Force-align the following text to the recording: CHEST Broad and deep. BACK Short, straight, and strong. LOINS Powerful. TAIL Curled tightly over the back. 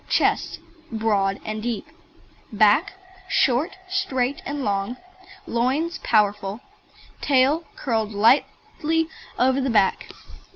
CHEST 0.09 0.57
Broad 0.91 1.39
and 1.45 1.61
deep. 1.61 1.85
BACK 2.51 2.93
Short, 3.29 3.75
straight, 3.87 4.41
and 4.47 4.61
strong. 4.61 4.97
LOINS 5.45 5.99
Powerful. 5.99 6.59
TAIL 7.21 7.65
Curled 7.75 8.11
tightly 8.11 9.07
over 9.37 9.61
the 9.61 9.69
back. 9.69 10.07